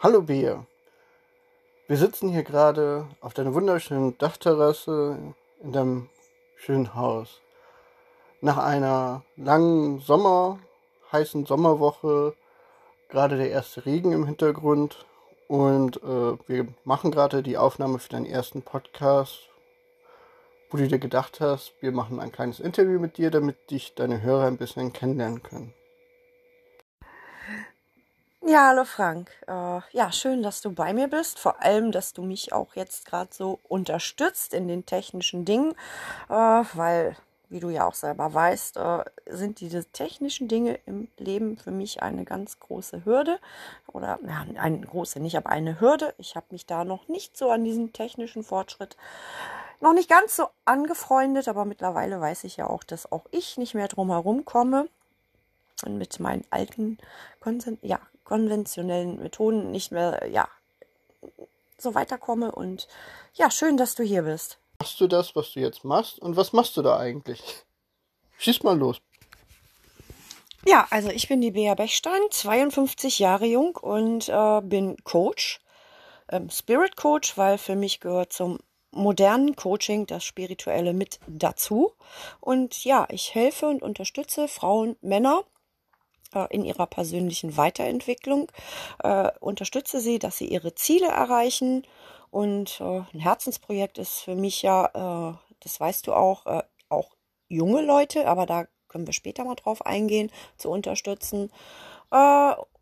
Hallo 0.00 0.20
Bea. 0.20 0.66
Wir 1.86 1.96
sitzen 1.96 2.28
hier 2.28 2.42
gerade 2.42 3.06
auf 3.20 3.32
deiner 3.32 3.54
wunderschönen 3.54 4.18
Dachterrasse 4.18 5.16
in 5.62 5.72
deinem 5.72 6.10
schönen 6.56 6.94
Haus. 6.94 7.40
Nach 8.42 8.58
einer 8.58 9.22
langen 9.36 10.00
Sommer, 10.00 10.58
heißen 11.10 11.46
Sommerwoche, 11.46 12.34
gerade 13.08 13.38
der 13.38 13.50
erste 13.50 13.86
Regen 13.86 14.12
im 14.12 14.26
Hintergrund 14.26 15.06
und 15.48 15.96
äh, 16.02 16.36
wir 16.48 16.66
machen 16.84 17.10
gerade 17.10 17.42
die 17.42 17.56
Aufnahme 17.56 17.98
für 17.98 18.10
deinen 18.10 18.26
ersten 18.26 18.60
Podcast, 18.60 19.48
wo 20.70 20.76
du 20.76 20.86
dir 20.86 20.98
gedacht 20.98 21.40
hast, 21.40 21.72
wir 21.80 21.92
machen 21.92 22.20
ein 22.20 22.32
kleines 22.32 22.60
Interview 22.60 22.98
mit 22.98 23.16
dir, 23.16 23.30
damit 23.30 23.70
dich 23.70 23.94
deine 23.94 24.20
Hörer 24.20 24.48
ein 24.48 24.58
bisschen 24.58 24.92
kennenlernen 24.92 25.42
können. 25.42 25.72
Ja, 28.46 28.68
hallo 28.68 28.84
Frank. 28.84 29.30
Äh, 29.46 29.80
ja, 29.92 30.12
schön, 30.12 30.42
dass 30.42 30.60
du 30.60 30.70
bei 30.70 30.92
mir 30.92 31.08
bist. 31.08 31.38
Vor 31.38 31.62
allem, 31.62 31.92
dass 31.92 32.12
du 32.12 32.22
mich 32.22 32.52
auch 32.52 32.74
jetzt 32.76 33.06
gerade 33.06 33.30
so 33.32 33.58
unterstützt 33.68 34.52
in 34.52 34.68
den 34.68 34.84
technischen 34.84 35.46
Dingen, 35.46 35.72
äh, 36.28 36.34
weil, 36.74 37.16
wie 37.48 37.60
du 37.60 37.70
ja 37.70 37.86
auch 37.86 37.94
selber 37.94 38.34
weißt, 38.34 38.76
äh, 38.76 39.04
sind 39.24 39.60
diese 39.60 39.86
technischen 39.86 40.46
Dinge 40.46 40.78
im 40.84 41.08
Leben 41.16 41.56
für 41.56 41.70
mich 41.70 42.02
eine 42.02 42.26
ganz 42.26 42.60
große 42.60 43.06
Hürde. 43.06 43.38
Oder, 43.90 44.18
ja, 44.28 44.44
eine 44.60 44.80
große 44.80 45.20
nicht, 45.20 45.38
aber 45.38 45.48
eine 45.48 45.80
Hürde. 45.80 46.14
Ich 46.18 46.36
habe 46.36 46.46
mich 46.50 46.66
da 46.66 46.84
noch 46.84 47.08
nicht 47.08 47.38
so 47.38 47.50
an 47.50 47.64
diesen 47.64 47.94
technischen 47.94 48.44
Fortschritt 48.44 48.98
noch 49.80 49.94
nicht 49.94 50.10
ganz 50.10 50.36
so 50.36 50.48
angefreundet, 50.66 51.48
aber 51.48 51.64
mittlerweile 51.64 52.20
weiß 52.20 52.44
ich 52.44 52.58
ja 52.58 52.66
auch, 52.66 52.84
dass 52.84 53.10
auch 53.10 53.24
ich 53.30 53.56
nicht 53.56 53.74
mehr 53.74 53.88
drum 53.88 54.10
herum 54.10 54.44
komme 54.44 54.86
und 55.86 55.96
mit 55.96 56.20
meinen 56.20 56.44
alten 56.50 56.98
Konsen 57.40 57.78
ja, 57.82 58.00
konventionellen 58.24 59.22
Methoden 59.22 59.70
nicht 59.70 59.92
mehr, 59.92 60.28
ja, 60.30 60.48
so 61.78 61.94
weiterkomme. 61.94 62.52
Und 62.52 62.88
ja, 63.34 63.50
schön, 63.50 63.76
dass 63.76 63.94
du 63.94 64.02
hier 64.02 64.22
bist. 64.22 64.58
Machst 64.80 65.00
du 65.00 65.06
das, 65.06 65.36
was 65.36 65.52
du 65.52 65.60
jetzt 65.60 65.84
machst? 65.84 66.18
Und 66.18 66.36
was 66.36 66.52
machst 66.52 66.76
du 66.76 66.82
da 66.82 66.98
eigentlich? 66.98 67.40
Schieß 68.38 68.62
mal 68.62 68.76
los. 68.76 69.00
Ja, 70.66 70.86
also 70.90 71.10
ich 71.10 71.28
bin 71.28 71.42
die 71.42 71.50
Bea 71.50 71.74
Bechstein, 71.74 72.20
52 72.30 73.18
Jahre 73.18 73.44
jung 73.44 73.76
und 73.76 74.30
äh, 74.30 74.60
bin 74.62 74.96
Coach, 75.04 75.60
ähm, 76.30 76.48
Spirit 76.48 76.96
Coach, 76.96 77.36
weil 77.36 77.58
für 77.58 77.76
mich 77.76 78.00
gehört 78.00 78.32
zum 78.32 78.58
modernen 78.90 79.56
Coaching 79.56 80.06
das 80.06 80.24
Spirituelle 80.24 80.94
mit 80.94 81.18
dazu. 81.26 81.92
Und 82.40 82.84
ja, 82.84 83.06
ich 83.10 83.34
helfe 83.34 83.66
und 83.66 83.82
unterstütze 83.82 84.48
Frauen, 84.48 84.96
Männer 85.02 85.44
in 86.50 86.64
ihrer 86.64 86.86
persönlichen 86.86 87.56
Weiterentwicklung, 87.56 88.50
äh, 89.02 89.30
unterstütze 89.40 90.00
sie, 90.00 90.18
dass 90.18 90.38
sie 90.38 90.48
ihre 90.48 90.74
Ziele 90.74 91.08
erreichen. 91.08 91.86
Und 92.30 92.80
äh, 92.80 93.02
ein 93.12 93.20
Herzensprojekt 93.20 93.98
ist 93.98 94.20
für 94.20 94.34
mich 94.34 94.62
ja, 94.62 94.86
äh, 95.32 95.34
das 95.60 95.80
weißt 95.80 96.06
du 96.06 96.12
auch, 96.12 96.44
auch 96.90 97.16
junge 97.48 97.80
Leute, 97.80 98.26
aber 98.26 98.44
da 98.44 98.66
können 98.88 99.06
wir 99.06 99.14
später 99.14 99.44
mal 99.44 99.54
drauf 99.54 99.86
eingehen, 99.86 100.30
zu 100.58 100.68
unterstützen. 100.70 101.50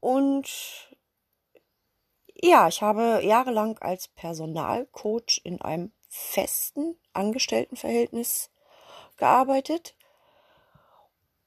Und 0.00 0.48
ja, 2.34 2.66
ich 2.66 2.83
habe 2.83 3.20
jahrelang 3.22 3.78
als 3.78 4.09
Personalcoach 4.09 5.41
in 5.44 5.61
einem 5.62 5.92
festen 6.09 6.97
Angestelltenverhältnis 7.12 8.50
gearbeitet 9.16 9.94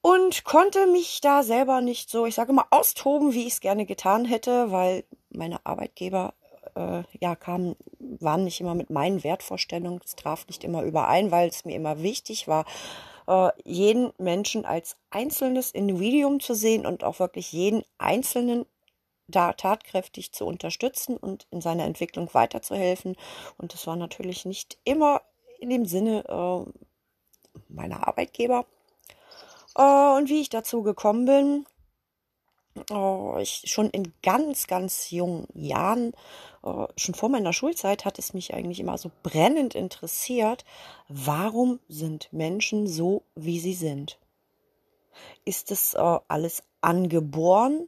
und 0.05 0.43
konnte 0.43 0.85
mich 0.85 1.19
da 1.19 1.41
selber 1.41 1.81
nicht 1.81 2.11
so, 2.11 2.27
ich 2.27 2.35
sage 2.35 2.53
mal, 2.53 2.67
austoben, 2.69 3.33
wie 3.33 3.47
ich 3.47 3.53
es 3.53 3.59
gerne 3.59 3.87
getan 3.87 4.23
hätte, 4.23 4.71
weil 4.71 5.03
meine 5.31 5.65
Arbeitgeber 5.65 6.35
äh, 6.75 7.01
ja 7.19 7.35
kamen, 7.35 7.75
waren 7.97 8.43
nicht 8.43 8.61
immer 8.61 8.75
mit 8.75 8.91
meinen 8.91 9.23
Wertvorstellungen, 9.23 9.99
es 10.05 10.15
traf 10.15 10.45
nicht 10.45 10.63
immer 10.63 10.83
überein, 10.83 11.31
weil 11.31 11.49
es 11.49 11.65
mir 11.65 11.75
immer 11.75 12.03
wichtig 12.03 12.47
war, 12.47 12.65
äh, 13.25 13.49
jeden 13.63 14.13
Menschen 14.19 14.63
als 14.63 14.95
einzelnes 15.09 15.71
Individuum 15.71 16.39
zu 16.39 16.53
sehen 16.53 16.85
und 16.85 17.03
auch 17.03 17.17
wirklich 17.17 17.51
jeden 17.51 17.81
Einzelnen 17.97 18.67
da 19.27 19.53
tatkräftig 19.53 20.33
zu 20.33 20.45
unterstützen 20.45 21.17
und 21.17 21.47
in 21.49 21.61
seiner 21.61 21.85
Entwicklung 21.85 22.31
weiterzuhelfen. 22.31 23.15
Und 23.57 23.73
das 23.73 23.87
war 23.87 23.95
natürlich 23.95 24.45
nicht 24.45 24.77
immer 24.83 25.23
in 25.59 25.71
dem 25.71 25.87
Sinne 25.87 26.25
äh, 26.27 27.59
meiner 27.69 28.07
Arbeitgeber. 28.07 28.67
Äh, 29.75 30.17
und 30.17 30.29
wie 30.29 30.41
ich 30.41 30.49
dazu 30.49 30.81
gekommen 30.83 31.25
bin, 31.25 31.65
oh, 32.89 33.37
ich 33.39 33.63
schon 33.65 33.89
in 33.89 34.13
ganz, 34.21 34.67
ganz 34.67 35.11
jungen 35.11 35.47
Jahren, 35.53 36.13
äh, 36.63 36.87
schon 36.97 37.15
vor 37.15 37.29
meiner 37.29 37.53
Schulzeit, 37.53 38.05
hat 38.05 38.19
es 38.19 38.33
mich 38.33 38.53
eigentlich 38.53 38.79
immer 38.79 38.97
so 38.97 39.11
brennend 39.23 39.75
interessiert, 39.75 40.65
warum 41.07 41.79
sind 41.87 42.31
Menschen 42.31 42.87
so, 42.87 43.23
wie 43.35 43.59
sie 43.59 43.73
sind? 43.73 44.19
Ist 45.45 45.71
es 45.71 45.93
äh, 45.93 46.19
alles 46.27 46.63
angeboren 46.81 47.87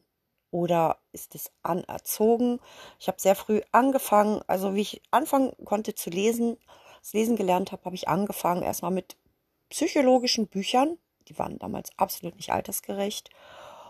oder 0.51 0.97
ist 1.11 1.35
es 1.35 1.51
anerzogen? 1.61 2.59
Ich 2.99 3.07
habe 3.07 3.19
sehr 3.19 3.35
früh 3.35 3.61
angefangen, 3.71 4.41
also 4.47 4.75
wie 4.75 4.81
ich 4.81 5.01
anfangen 5.11 5.53
konnte 5.65 5.93
zu 5.95 6.09
lesen, 6.09 6.57
das 7.01 7.13
Lesen 7.13 7.35
gelernt 7.35 7.71
habe, 7.71 7.83
habe 7.85 7.95
ich 7.95 8.07
angefangen 8.07 8.63
erstmal 8.63 8.91
mit 8.91 9.17
psychologischen 9.69 10.47
Büchern 10.47 10.97
die 11.29 11.37
waren 11.37 11.59
damals 11.59 11.89
absolut 11.97 12.35
nicht 12.35 12.51
altersgerecht, 12.51 13.29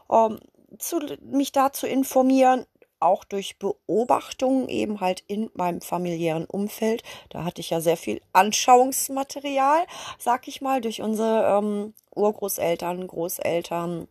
um, 0.07 0.39
zu, 0.79 0.99
mich 1.21 1.51
da 1.51 1.71
zu 1.71 1.87
informieren, 1.87 2.65
auch 2.99 3.23
durch 3.23 3.59
Beobachtungen 3.59 4.69
eben 4.69 5.01
halt 5.01 5.23
in 5.27 5.49
meinem 5.53 5.81
familiären 5.81 6.45
Umfeld. 6.45 7.03
Da 7.29 7.43
hatte 7.43 7.61
ich 7.61 7.69
ja 7.69 7.79
sehr 7.79 7.97
viel 7.97 8.21
Anschauungsmaterial, 8.33 9.85
sag 10.17 10.47
ich 10.47 10.61
mal, 10.61 10.81
durch 10.81 11.01
unsere 11.01 11.57
ähm, 11.57 11.93
Urgroßeltern, 12.15 13.05
Großeltern, 13.07 14.07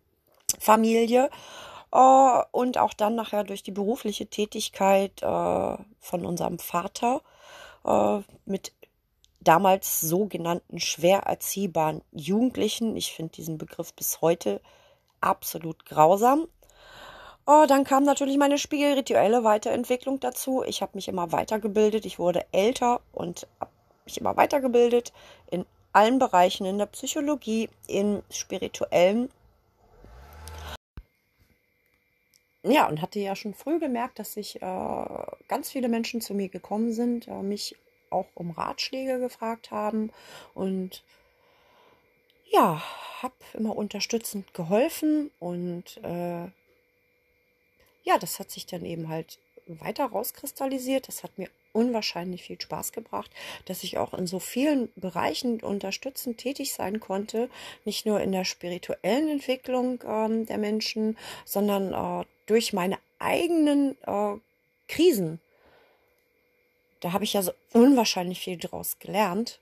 Familie. 0.60 1.30
Äh, 1.92 2.42
und 2.52 2.78
auch 2.78 2.94
dann 2.94 3.14
nachher 3.14 3.44
durch 3.44 3.62
die 3.62 3.72
berufliche 3.72 4.26
Tätigkeit 4.26 5.22
äh, 5.22 5.76
von 6.00 6.24
unserem 6.24 6.58
Vater 6.58 7.22
äh, 7.84 8.18
mit 8.44 8.72
damals 9.46 10.00
sogenannten 10.00 10.80
schwer 10.80 11.20
erziehbaren 11.20 12.02
Jugendlichen. 12.12 12.96
Ich 12.96 13.12
finde 13.12 13.32
diesen 13.32 13.58
Begriff 13.58 13.94
bis 13.94 14.20
heute 14.20 14.60
absolut 15.20 15.86
grausam. 15.86 16.48
Oh, 17.46 17.64
dann 17.68 17.84
kam 17.84 18.02
natürlich 18.02 18.38
meine 18.38 18.58
spirituelle 18.58 19.44
Weiterentwicklung 19.44 20.18
dazu. 20.18 20.64
Ich 20.66 20.82
habe 20.82 20.92
mich 20.94 21.06
immer 21.06 21.30
weitergebildet. 21.30 22.04
Ich 22.04 22.18
wurde 22.18 22.44
älter 22.50 23.00
und 23.12 23.46
habe 23.60 23.70
mich 24.04 24.18
immer 24.18 24.36
weitergebildet 24.36 25.12
in 25.50 25.64
allen 25.92 26.18
Bereichen, 26.18 26.66
in 26.66 26.78
der 26.78 26.86
Psychologie, 26.86 27.70
im 27.86 28.22
spirituellen. 28.30 29.30
Ja, 32.64 32.88
und 32.88 33.00
hatte 33.00 33.20
ja 33.20 33.36
schon 33.36 33.54
früh 33.54 33.78
gemerkt, 33.78 34.18
dass 34.18 34.32
sich 34.32 34.60
äh, 34.60 35.06
ganz 35.46 35.70
viele 35.70 35.88
Menschen 35.88 36.20
zu 36.20 36.34
mir 36.34 36.48
gekommen 36.48 36.92
sind, 36.92 37.28
äh, 37.28 37.42
mich 37.42 37.76
auch 38.10 38.26
um 38.34 38.50
Ratschläge 38.50 39.18
gefragt 39.18 39.70
haben 39.70 40.10
und 40.54 41.02
ja, 42.50 42.82
habe 43.22 43.34
immer 43.54 43.76
unterstützend 43.76 44.54
geholfen 44.54 45.30
und 45.38 45.98
äh, 46.02 46.48
ja, 48.04 48.18
das 48.20 48.38
hat 48.38 48.50
sich 48.50 48.66
dann 48.66 48.84
eben 48.84 49.08
halt 49.08 49.38
weiter 49.66 50.06
rauskristallisiert. 50.06 51.08
Das 51.08 51.24
hat 51.24 51.38
mir 51.38 51.48
unwahrscheinlich 51.72 52.44
viel 52.44 52.60
Spaß 52.60 52.92
gebracht, 52.92 53.30
dass 53.66 53.82
ich 53.82 53.98
auch 53.98 54.14
in 54.14 54.26
so 54.26 54.38
vielen 54.38 54.90
Bereichen 54.96 55.60
unterstützend 55.60 56.38
tätig 56.38 56.72
sein 56.72 57.00
konnte, 57.00 57.50
nicht 57.84 58.06
nur 58.06 58.20
in 58.20 58.32
der 58.32 58.44
spirituellen 58.44 59.28
Entwicklung 59.28 60.02
ähm, 60.06 60.46
der 60.46 60.58
Menschen, 60.58 61.18
sondern 61.44 61.92
äh, 61.92 62.24
durch 62.46 62.72
meine 62.72 62.98
eigenen 63.18 63.96
äh, 64.06 64.36
Krisen, 64.88 65.40
da 67.06 67.12
habe 67.12 67.22
ich 67.22 67.34
ja 67.34 67.42
so 67.42 67.52
unwahrscheinlich 67.72 68.40
viel 68.40 68.58
draus 68.58 68.98
gelernt. 68.98 69.60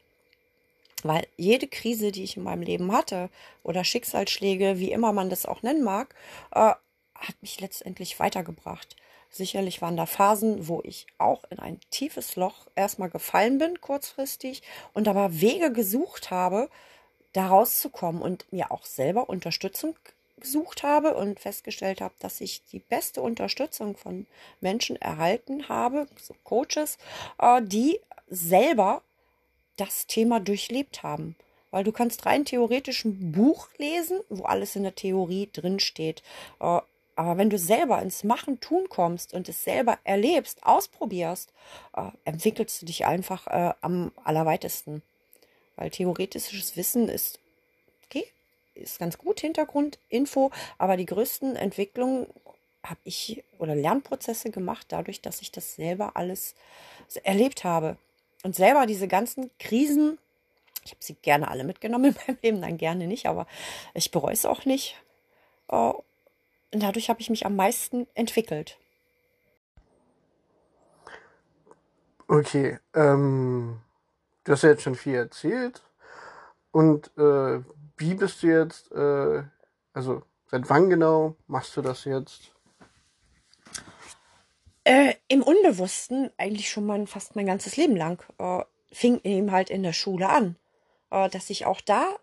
Weil 1.03 1.27
jede 1.37 1.69
Krise, 1.69 2.11
die 2.11 2.25
ich 2.25 2.39
in 2.39 2.43
meinem 2.43 2.63
Leben 2.63 2.91
hatte, 2.91 3.29
oder 3.63 3.85
Schicksalsschläge, 3.85 4.79
wie 4.79 4.91
immer 4.91 5.13
man 5.13 5.29
das 5.29 5.45
auch 5.45 5.63
nennen 5.63 5.85
mag, 5.85 6.15
äh, 6.53 6.73
hat 7.15 7.35
mich 7.43 7.61
letztendlich 7.61 8.19
weitergebracht. 8.19 8.97
Sicherlich 9.29 9.83
waren 9.83 9.99
da 9.99 10.07
Phasen, 10.07 10.69
wo 10.69 10.81
ich 10.85 11.07
auch 11.19 11.45
in 11.51 11.59
ein 11.59 11.79
tiefes 11.91 12.37
Loch 12.37 12.67
erstmal 12.77 13.11
gefallen 13.11 13.59
bin, 13.59 13.79
kurzfristig, 13.79 14.63
und 14.95 15.07
aber 15.07 15.39
Wege 15.39 15.71
gesucht 15.71 16.31
habe, 16.31 16.71
da 17.35 17.49
rauszukommen 17.49 18.23
und 18.23 18.51
mir 18.55 18.73
auch 18.73 18.87
selber 18.87 19.29
Unterstützung 19.29 19.99
gesucht 20.45 20.85
habe 20.85 21.15
und 21.15 21.41
festgestellt 21.41 22.01
habe, 22.01 22.15
dass 22.21 22.41
ich 22.41 22.63
die 22.71 22.79
beste 22.79 23.21
Unterstützung 23.21 23.97
von 23.97 24.27
Menschen 24.61 24.95
erhalten 24.97 25.69
habe, 25.69 26.07
so 26.23 26.35
Coaches, 26.45 26.99
äh, 27.39 27.61
die 27.63 27.99
selber 28.29 29.03
das 29.77 30.07
Thema 30.07 30.39
durchlebt 30.39 31.03
haben. 31.03 31.35
Weil 31.73 31.83
du 31.83 31.91
kannst 31.91 32.25
rein 32.27 32.45
theoretisch 32.45 33.05
ein 33.05 33.33
Buch 33.33 33.69
lesen, 33.79 34.21
wo 34.29 34.45
alles 34.45 34.77
in 34.77 34.85
der 34.85 34.95
Theorie 34.95 35.49
drinsteht. 35.53 36.23
Äh, 36.61 36.81
Aber 37.17 37.37
wenn 37.37 37.51
du 37.51 37.59
selber 37.59 38.01
ins 38.03 38.25
Machen, 38.25 38.61
tun 38.61 38.89
kommst 38.89 39.35
und 39.35 39.49
es 39.49 39.65
selber 39.65 39.99
erlebst, 40.05 40.59
ausprobierst, 40.65 41.53
äh, 41.97 42.11
entwickelst 42.25 42.83
du 42.83 42.87
dich 42.87 43.07
einfach 43.07 43.47
am 43.81 44.13
allerweitesten. 44.25 45.03
Weil 45.77 45.91
theoretisches 45.91 46.77
Wissen 46.77 47.09
ist, 47.09 47.39
okay, 48.07 48.27
ist 48.75 48.99
ganz 48.99 49.19
gut, 49.19 49.41
Hintergrundinfo, 49.41 50.51
aber 50.79 50.97
die 50.97 51.07
größten 51.07 51.57
Entwicklungen 51.57 52.27
habe 52.83 53.01
ich 53.05 53.43
oder 53.59 53.75
Lernprozesse 53.75 54.51
gemacht, 54.51 54.87
dadurch, 54.91 55.23
dass 55.23 55.41
ich 55.41 55.51
das 55.51 55.75
selber 55.77 56.17
alles 56.17 56.55
erlebt 57.23 57.65
habe. 57.65 57.97
Und 58.43 58.55
selber 58.55 58.87
diese 58.87 59.09
ganzen 59.09 59.51
Krisen, 59.59 60.19
ich 60.85 60.91
habe 60.91 61.03
sie 61.03 61.15
gerne 61.15 61.49
alle 61.49 61.65
mitgenommen 61.65 62.05
in 62.15 62.17
meinem 62.27 62.39
Leben, 62.43 62.61
dann 62.61 62.77
gerne 62.77 63.07
nicht, 63.07 63.27
aber 63.27 63.47
ich 63.95 64.11
bereue 64.11 64.35
es 64.35 64.45
auch 64.45 64.65
nicht. 64.65 64.97
Äh, 65.69 65.93
und 66.73 66.83
dadurch 66.83 67.09
habe 67.09 67.21
ich 67.21 67.31
mich 67.31 67.47
am 67.47 67.57
meisten 67.57 68.07
entwickelt. 68.15 68.79
Okay, 72.27 72.79
ähm, 72.95 73.81
du 74.45 74.53
hast 74.53 74.63
ja 74.63 74.71
jetzt 74.71 74.83
schon 74.83 74.95
viel 74.95 75.15
erzählt. 75.15 75.83
Und 76.73 77.17
äh, 77.17 77.63
wie 77.97 78.15
bist 78.15 78.43
du 78.43 78.47
jetzt, 78.49 78.93
äh, 78.93 79.43
also 79.93 80.23
seit 80.47 80.69
wann 80.71 80.91
genau 80.91 81.37
machst 81.47 81.77
du 81.77 81.83
das 81.83 82.05
jetzt? 82.05 82.53
Äh, 84.85 85.15
Im 85.29 85.43
Unbewussten 85.43 86.31
eigentlich 86.37 86.69
schon 86.69 86.87
mal 86.87 87.07
fast 87.07 87.37
mein 87.37 87.47
ganzes 87.47 87.77
Leben 87.77 87.97
lang. 87.97 88.23
Äh, 88.39 88.65
fing 88.93 89.21
eben 89.25 89.51
halt 89.51 89.71
in 89.71 89.83
der 89.83 89.95
Schule 89.95 90.29
an. 90.29 90.57
Äh, 91.11 91.31
dass 91.31 91.51
ich 91.51 91.65
auch 91.65 91.81
da 91.81 92.17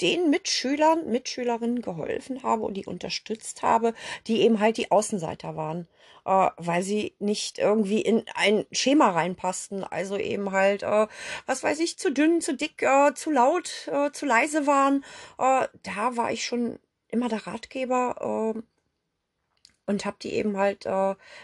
den 0.00 0.30
Mitschülern, 0.30 1.10
Mitschülerinnen 1.10 1.82
geholfen 1.82 2.42
habe 2.42 2.62
und 2.62 2.74
die 2.74 2.86
unterstützt 2.86 3.62
habe, 3.62 3.94
die 4.26 4.42
eben 4.42 4.60
halt 4.60 4.76
die 4.76 4.90
Außenseiter 4.90 5.56
waren, 5.56 5.88
äh, 6.24 6.48
weil 6.56 6.82
sie 6.82 7.14
nicht 7.18 7.58
irgendwie 7.58 8.00
in 8.00 8.24
ein 8.34 8.66
Schema 8.72 9.10
reinpassten. 9.10 9.84
Also 9.84 10.16
eben 10.16 10.52
halt, 10.52 10.82
äh, 10.82 11.06
was 11.46 11.62
weiß 11.62 11.80
ich, 11.80 11.98
zu 11.98 12.12
dünn, 12.12 12.40
zu 12.40 12.54
dick, 12.54 12.82
äh, 12.82 13.14
zu 13.14 13.30
laut, 13.30 13.88
äh, 13.92 14.10
zu 14.12 14.26
leise 14.26 14.66
waren. 14.66 15.04
Äh, 15.38 15.68
da 15.82 16.16
war 16.16 16.32
ich 16.32 16.44
schon 16.44 16.78
immer 17.08 17.28
der 17.28 17.46
Ratgeber 17.46 18.54
äh, 18.56 18.62
und 19.86 20.04
habe 20.04 20.16
die 20.22 20.32
eben 20.34 20.56
halt, 20.56 20.86
äh, 20.86 20.88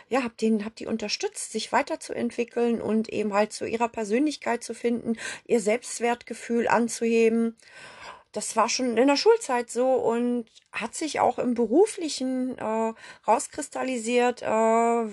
ja, 0.09 0.23
hab 0.23 0.37
den, 0.39 0.65
hab 0.65 0.77
die 0.77 0.87
unterstützt, 0.87 1.51
sich 1.53 1.73
weiterzuentwickeln 1.73 2.81
und 2.81 3.09
eben 3.09 3.35
halt 3.35 3.53
zu 3.53 3.67
ihrer 3.67 3.89
Persönlichkeit 3.89 4.63
zu 4.63 4.73
finden, 4.73 5.19
ihr 5.47 5.61
Selbstwertgefühl 5.61 6.69
anzuheben 6.69 7.57
das 8.37 8.55
war 8.55 8.69
schon 8.69 8.99
in 8.99 9.07
der 9.07 9.17
Schulzeit 9.17 9.71
so 9.71 9.95
und 9.95 10.45
hat 10.71 10.95
sich 10.95 11.21
auch 11.21 11.39
im 11.39 11.55
beruflichen 11.55 12.59
äh, 12.59 12.93
rauskristallisiert, 13.27 14.43
äh, 14.43 15.07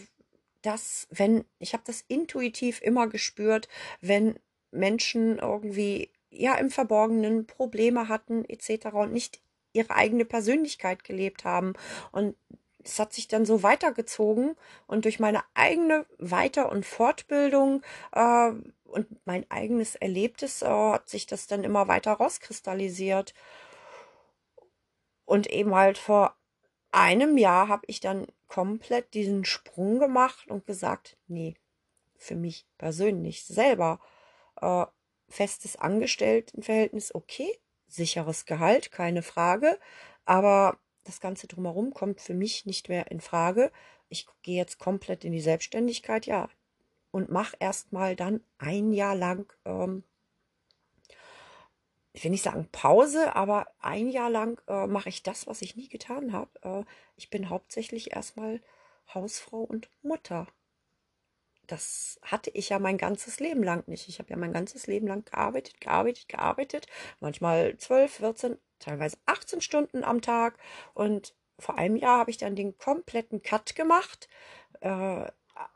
dass 0.61 1.07
wenn, 1.09 1.45
ich 1.57 1.71
habe 1.71 1.83
das 1.85 2.03
intuitiv 2.09 2.81
immer 2.81 3.07
gespürt, 3.07 3.69
wenn 4.01 4.37
Menschen 4.71 5.39
irgendwie 5.39 6.11
ja 6.31 6.55
im 6.55 6.69
Verborgenen 6.69 7.47
Probleme 7.47 8.09
hatten 8.09 8.43
etc. 8.43 8.87
und 8.93 9.13
nicht 9.13 9.41
ihre 9.71 9.95
eigene 9.95 10.25
Persönlichkeit 10.25 11.05
gelebt 11.05 11.45
haben. 11.45 11.73
Und 12.11 12.35
es 12.83 12.99
hat 12.99 13.13
sich 13.13 13.29
dann 13.29 13.45
so 13.45 13.63
weitergezogen 13.63 14.57
und 14.85 15.05
durch 15.05 15.21
meine 15.21 15.43
eigene 15.53 16.05
Weiter- 16.17 16.69
und 16.69 16.85
Fortbildung 16.85 17.83
äh, 18.11 18.51
und 18.93 19.07
mein 19.25 19.49
eigenes 19.51 19.95
Erlebtes 19.95 20.61
äh, 20.61 20.67
hat 20.67 21.09
sich 21.09 21.25
das 21.25 21.47
dann 21.47 21.63
immer 21.63 21.87
weiter 21.87 22.13
rauskristallisiert. 22.13 23.33
Und 25.25 25.47
eben 25.47 25.73
halt 25.75 25.97
vor 25.97 26.35
einem 26.91 27.37
Jahr 27.37 27.67
habe 27.67 27.83
ich 27.87 27.99
dann 27.99 28.27
komplett 28.47 29.13
diesen 29.13 29.45
Sprung 29.45 29.99
gemacht 29.99 30.47
und 30.47 30.65
gesagt, 30.65 31.17
nee, 31.27 31.55
für 32.17 32.35
mich 32.35 32.67
persönlich 32.77 33.45
selber 33.45 33.99
äh, 34.61 34.85
festes 35.27 35.75
Angestelltenverhältnis, 35.75 37.15
okay, 37.15 37.59
sicheres 37.87 38.45
Gehalt, 38.45 38.91
keine 38.91 39.23
Frage, 39.23 39.79
aber 40.25 40.77
das 41.03 41.19
Ganze 41.19 41.47
drumherum 41.47 41.93
kommt 41.93 42.21
für 42.21 42.33
mich 42.33 42.65
nicht 42.65 42.89
mehr 42.89 43.11
in 43.11 43.19
Frage. 43.19 43.71
Ich 44.09 44.27
gehe 44.41 44.57
jetzt 44.57 44.77
komplett 44.79 45.25
in 45.25 45.31
die 45.31 45.41
Selbstständigkeit, 45.41 46.25
ja, 46.25 46.49
und 47.13 47.29
mach 47.29 47.53
erstmal 47.59 48.15
dann 48.15 48.41
ein 48.57 48.91
Jahr 48.91 49.15
lang, 49.15 49.53
ähm, 49.65 50.03
ich 52.11 52.23
will 52.23 52.31
nicht 52.31 52.43
sagen 52.43 52.67
Pause, 52.71 53.35
aber 53.35 53.67
ein 53.79 54.09
Jahr 54.09 54.31
lang 54.31 54.59
äh, 54.67 54.87
mache 54.87 55.09
ich 55.09 55.21
das, 55.21 55.45
was 55.45 55.61
ich 55.61 55.75
nie 55.75 55.87
getan 55.87 56.33
habe. 56.33 56.49
Äh, 56.63 56.83
ich 57.15 57.29
bin 57.29 57.49
hauptsächlich 57.49 58.15
erstmal 58.15 58.61
Hausfrau 59.13 59.59
und 59.59 59.89
Mutter. 60.01 60.47
Das 61.67 62.19
hatte 62.23 62.49
ich 62.49 62.69
ja 62.69 62.79
mein 62.79 62.97
ganzes 62.97 63.39
Leben 63.39 63.61
lang 63.61 63.87
nicht. 63.87 64.09
Ich 64.09 64.17
habe 64.17 64.31
ja 64.31 64.35
mein 64.35 64.51
ganzes 64.51 64.87
Leben 64.87 65.05
lang 65.07 65.23
gearbeitet, 65.23 65.81
gearbeitet, 65.81 66.27
gearbeitet. 66.27 66.87
Manchmal 67.19 67.77
12, 67.77 68.11
14, 68.11 68.57
teilweise 68.79 69.17
18 69.27 69.61
Stunden 69.61 70.03
am 70.03 70.21
Tag. 70.21 70.57
Und 70.95 71.35
vor 71.59 71.77
einem 71.77 71.95
Jahr 71.95 72.17
habe 72.17 72.31
ich 72.31 72.37
dann 72.37 72.55
den 72.55 72.75
kompletten 72.79 73.43
Cut 73.43 73.75
gemacht. 73.75 74.27
Äh, 74.81 75.27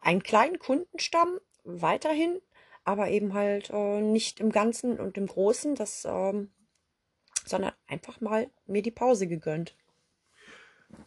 einen 0.02 0.24
kleinen 0.24 0.60
Kundenstamm 0.60 1.40
weiterhin, 1.64 2.42
aber 2.84 3.10
eben 3.10 3.34
halt 3.34 3.70
äh, 3.70 4.02
nicht 4.02 4.40
im 4.40 4.52
Ganzen 4.52 5.00
und 5.00 5.18
im 5.18 5.28
Großen, 5.28 5.76
das, 5.76 6.06
ähm, 6.06 6.52
sondern 7.46 7.74
einfach 7.88 8.22
mal 8.22 8.50
mir 8.66 8.82
die 8.82 8.92
Pause 8.92 9.28
gegönnt. 9.28 9.76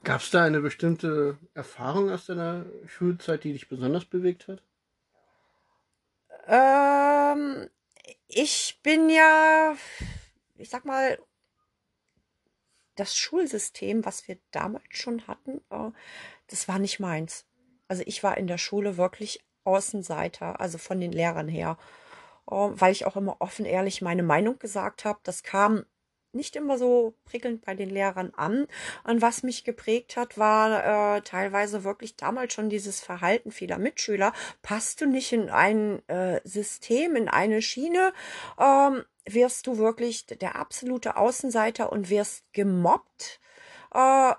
Gab 0.05 0.21
es 0.21 0.31
da 0.31 0.45
eine 0.45 0.61
bestimmte 0.61 1.39
Erfahrung 1.55 2.11
aus 2.11 2.27
deiner 2.27 2.67
Schulzeit, 2.87 3.45
die 3.45 3.53
dich 3.53 3.69
besonders 3.69 4.05
bewegt 4.05 4.49
hat? 4.49 4.63
Ähm, 6.47 7.69
ich 8.29 8.81
bin 8.83 9.09
ja, 9.09 9.75
ich 10.57 10.69
sag 10.69 10.85
mal, 10.85 11.19
das 12.97 13.17
Schulsystem, 13.17 14.05
was 14.05 14.29
wir 14.29 14.39
damals 14.51 14.85
schon 14.91 15.27
hatten, 15.27 15.63
äh, 15.71 15.91
das 16.49 16.69
war 16.69 16.79
nicht 16.79 17.01
meins. 17.01 17.47
Also 17.91 18.05
ich 18.07 18.23
war 18.23 18.37
in 18.39 18.47
der 18.47 18.57
Schule 18.57 18.97
wirklich 18.97 19.41
Außenseiter, 19.65 20.61
also 20.61 20.79
von 20.79 21.01
den 21.01 21.11
Lehrern 21.11 21.49
her, 21.49 21.77
ähm, 22.49 22.81
weil 22.81 22.93
ich 22.93 23.05
auch 23.05 23.17
immer 23.17 23.39
offen 23.41 23.65
ehrlich 23.65 24.01
meine 24.01 24.23
Meinung 24.23 24.61
gesagt 24.61 25.05
habe. 25.05 25.19
Das 25.25 25.43
kam 25.43 25.85
nicht 26.33 26.55
immer 26.55 26.79
so 26.79 27.15
prickelnd 27.25 27.65
bei 27.65 27.75
den 27.75 27.91
Lehrern 27.91 28.33
an. 28.37 28.69
Und 29.03 29.23
was 29.23 29.43
mich 29.43 29.65
geprägt 29.65 30.17
hat, 30.17 30.39
war 30.39 31.17
äh, 31.17 31.23
teilweise 31.23 31.83
wirklich 31.83 32.15
damals 32.15 32.53
schon 32.53 32.71
dieses 32.71 33.01
Verhalten 33.01 33.51
vieler 33.51 33.79
Mitschüler. 33.79 34.33
Passt 34.63 35.01
du 35.01 35.07
nicht 35.07 35.33
in 35.33 35.51
ein 35.51 36.09
äh, 36.09 36.41
System, 36.45 37.17
in 37.17 37.29
eine 37.29 37.61
Schiene, 37.61 38.13
ähm, 38.57 39.03
wirst 39.25 39.67
du 39.67 39.79
wirklich 39.79 40.27
der 40.27 40.55
absolute 40.55 41.17
Außenseiter 41.17 41.91
und 41.91 42.09
wirst 42.09 42.45
gemobbt. 42.53 43.41
Äh, 43.93 44.35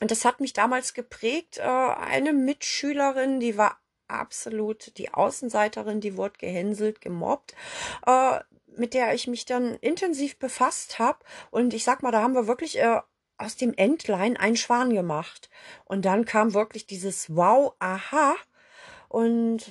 und 0.00 0.10
das 0.10 0.24
hat 0.24 0.40
mich 0.40 0.52
damals 0.52 0.94
geprägt. 0.94 1.58
Äh, 1.58 1.62
eine 1.62 2.32
Mitschülerin, 2.32 3.40
die 3.40 3.56
war 3.56 3.78
absolut 4.08 4.96
die 4.98 5.12
Außenseiterin, 5.12 6.00
die 6.00 6.16
wurde 6.16 6.38
gehänselt, 6.38 7.00
gemobbt, 7.00 7.54
äh, 8.06 8.40
mit 8.76 8.94
der 8.94 9.14
ich 9.14 9.26
mich 9.26 9.46
dann 9.46 9.74
intensiv 9.76 10.38
befasst 10.38 10.98
habe. 10.98 11.18
Und 11.50 11.74
ich 11.74 11.84
sag 11.84 12.02
mal, 12.02 12.12
da 12.12 12.22
haben 12.22 12.34
wir 12.34 12.46
wirklich 12.46 12.78
äh, 12.78 13.00
aus 13.38 13.56
dem 13.56 13.74
Entlein 13.74 14.36
einen 14.36 14.56
Schwan 14.56 14.92
gemacht. 14.92 15.48
Und 15.84 16.04
dann 16.04 16.24
kam 16.24 16.54
wirklich 16.54 16.86
dieses 16.86 17.34
Wow, 17.34 17.74
aha 17.78 18.36
und 19.08 19.64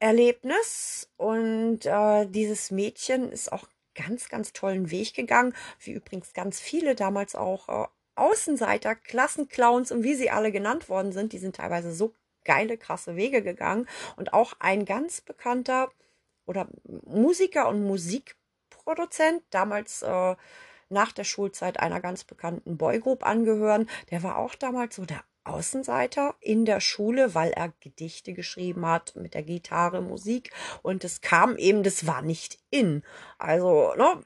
Erlebnis. 0.00 1.10
Und 1.16 1.86
äh, 1.86 2.26
dieses 2.26 2.70
Mädchen 2.70 3.32
ist 3.32 3.52
auch 3.52 3.66
ganz, 3.94 4.28
ganz 4.28 4.52
tollen 4.52 4.90
Weg 4.90 5.14
gegangen, 5.14 5.54
wie 5.80 5.92
übrigens 5.92 6.32
ganz 6.32 6.60
viele 6.60 6.94
damals 6.94 7.34
auch 7.34 7.68
äh, 7.68 7.88
Außenseiter, 8.14 8.94
Klassenclowns 8.94 9.90
und 9.92 10.02
wie 10.02 10.14
sie 10.14 10.30
alle 10.30 10.52
genannt 10.52 10.88
worden 10.88 11.12
sind, 11.12 11.32
die 11.32 11.38
sind 11.38 11.56
teilweise 11.56 11.92
so 11.92 12.14
geile, 12.44 12.76
krasse 12.76 13.16
Wege 13.16 13.42
gegangen. 13.42 13.86
Und 14.16 14.32
auch 14.32 14.54
ein 14.58 14.84
ganz 14.84 15.20
bekannter 15.20 15.90
oder 16.46 16.68
Musiker 17.04 17.68
und 17.68 17.84
Musikproduzent, 17.84 19.42
damals 19.50 20.02
äh, 20.02 20.36
nach 20.88 21.12
der 21.12 21.24
Schulzeit 21.24 21.80
einer 21.80 22.00
ganz 22.00 22.24
bekannten 22.24 22.76
Boygroup 22.76 23.24
angehören, 23.24 23.88
der 24.10 24.22
war 24.22 24.36
auch 24.36 24.54
damals 24.54 24.96
so 24.96 25.04
der 25.04 25.22
Außenseiter 25.44 26.36
in 26.40 26.64
der 26.64 26.80
Schule, 26.80 27.34
weil 27.34 27.50
er 27.50 27.72
Gedichte 27.80 28.32
geschrieben 28.32 28.86
hat 28.86 29.16
mit 29.16 29.34
der 29.34 29.42
Gitarre, 29.42 30.00
Musik 30.00 30.52
und 30.82 31.02
es 31.04 31.20
kam 31.20 31.56
eben, 31.56 31.82
das 31.82 32.06
war 32.06 32.22
nicht 32.22 32.58
in. 32.70 33.02
Also, 33.38 33.94
ne, 33.96 34.24